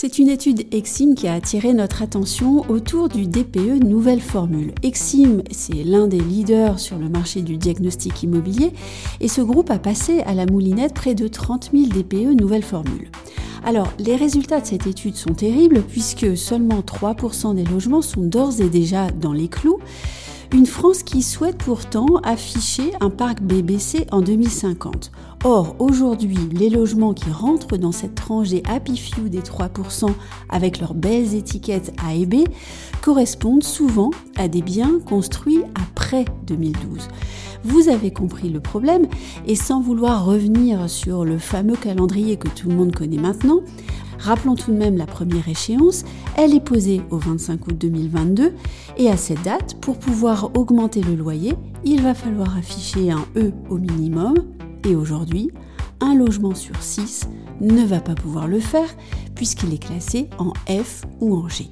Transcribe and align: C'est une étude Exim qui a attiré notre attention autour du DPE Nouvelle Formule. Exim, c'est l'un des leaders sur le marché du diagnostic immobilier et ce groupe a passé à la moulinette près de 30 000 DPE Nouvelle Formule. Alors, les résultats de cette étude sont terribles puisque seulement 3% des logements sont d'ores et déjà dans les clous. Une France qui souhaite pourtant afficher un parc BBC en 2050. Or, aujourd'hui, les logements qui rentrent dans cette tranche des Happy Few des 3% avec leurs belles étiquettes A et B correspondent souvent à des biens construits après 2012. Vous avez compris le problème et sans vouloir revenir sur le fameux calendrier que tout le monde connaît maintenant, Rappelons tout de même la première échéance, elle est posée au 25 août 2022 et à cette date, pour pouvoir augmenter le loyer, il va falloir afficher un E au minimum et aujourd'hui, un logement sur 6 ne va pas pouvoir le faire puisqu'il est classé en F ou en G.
C'est 0.00 0.20
une 0.20 0.28
étude 0.28 0.72
Exim 0.72 1.16
qui 1.16 1.26
a 1.26 1.34
attiré 1.34 1.72
notre 1.72 2.02
attention 2.02 2.64
autour 2.70 3.08
du 3.08 3.26
DPE 3.26 3.82
Nouvelle 3.82 4.20
Formule. 4.20 4.72
Exim, 4.84 5.42
c'est 5.50 5.82
l'un 5.82 6.06
des 6.06 6.20
leaders 6.20 6.78
sur 6.78 6.98
le 6.98 7.08
marché 7.08 7.42
du 7.42 7.56
diagnostic 7.56 8.22
immobilier 8.22 8.72
et 9.20 9.26
ce 9.26 9.40
groupe 9.40 9.72
a 9.72 9.80
passé 9.80 10.20
à 10.20 10.34
la 10.34 10.46
moulinette 10.46 10.94
près 10.94 11.16
de 11.16 11.26
30 11.26 11.70
000 11.74 11.86
DPE 11.86 12.40
Nouvelle 12.40 12.62
Formule. 12.62 13.10
Alors, 13.64 13.92
les 13.98 14.14
résultats 14.14 14.60
de 14.60 14.66
cette 14.66 14.86
étude 14.86 15.16
sont 15.16 15.34
terribles 15.34 15.82
puisque 15.82 16.36
seulement 16.36 16.78
3% 16.78 17.56
des 17.56 17.64
logements 17.64 18.00
sont 18.00 18.22
d'ores 18.22 18.60
et 18.60 18.68
déjà 18.68 19.10
dans 19.10 19.32
les 19.32 19.48
clous. 19.48 19.80
Une 20.50 20.64
France 20.64 21.02
qui 21.02 21.22
souhaite 21.22 21.58
pourtant 21.58 22.06
afficher 22.24 22.92
un 23.00 23.10
parc 23.10 23.42
BBC 23.42 24.06
en 24.10 24.22
2050. 24.22 25.12
Or, 25.44 25.76
aujourd'hui, 25.78 26.38
les 26.52 26.70
logements 26.70 27.12
qui 27.12 27.30
rentrent 27.30 27.76
dans 27.76 27.92
cette 27.92 28.14
tranche 28.14 28.48
des 28.48 28.62
Happy 28.66 28.96
Few 28.96 29.28
des 29.28 29.40
3% 29.40 30.10
avec 30.48 30.80
leurs 30.80 30.94
belles 30.94 31.34
étiquettes 31.34 31.92
A 32.02 32.14
et 32.14 32.24
B 32.24 32.44
correspondent 33.02 33.62
souvent 33.62 34.10
à 34.38 34.48
des 34.48 34.62
biens 34.62 34.98
construits 35.06 35.60
après 35.74 36.24
2012. 36.46 37.08
Vous 37.64 37.90
avez 37.90 38.10
compris 38.10 38.48
le 38.48 38.60
problème 38.60 39.06
et 39.46 39.54
sans 39.54 39.82
vouloir 39.82 40.24
revenir 40.24 40.88
sur 40.88 41.26
le 41.26 41.38
fameux 41.38 41.76
calendrier 41.76 42.36
que 42.38 42.48
tout 42.48 42.70
le 42.70 42.74
monde 42.74 42.94
connaît 42.94 43.18
maintenant, 43.18 43.60
Rappelons 44.18 44.56
tout 44.56 44.72
de 44.72 44.76
même 44.76 44.96
la 44.96 45.06
première 45.06 45.48
échéance, 45.48 46.04
elle 46.36 46.54
est 46.54 46.64
posée 46.64 47.02
au 47.10 47.18
25 47.18 47.66
août 47.68 47.78
2022 47.78 48.52
et 48.96 49.08
à 49.08 49.16
cette 49.16 49.42
date, 49.42 49.76
pour 49.80 49.98
pouvoir 49.98 50.50
augmenter 50.56 51.02
le 51.02 51.14
loyer, 51.14 51.54
il 51.84 52.02
va 52.02 52.14
falloir 52.14 52.56
afficher 52.56 53.10
un 53.10 53.24
E 53.36 53.52
au 53.70 53.78
minimum 53.78 54.34
et 54.84 54.96
aujourd'hui, 54.96 55.50
un 56.00 56.14
logement 56.14 56.54
sur 56.54 56.80
6 56.82 57.28
ne 57.60 57.84
va 57.84 58.00
pas 58.00 58.14
pouvoir 58.14 58.48
le 58.48 58.60
faire 58.60 58.88
puisqu'il 59.34 59.72
est 59.72 59.82
classé 59.82 60.28
en 60.38 60.52
F 60.68 61.02
ou 61.20 61.36
en 61.36 61.48
G. 61.48 61.70